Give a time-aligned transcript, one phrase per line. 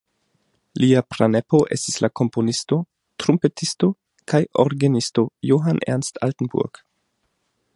[0.83, 2.79] Lia pranepo estis la komponisto,
[3.23, 3.91] trumpetisto
[4.33, 6.83] kaj orgenisto Johann Ernst Altenburg.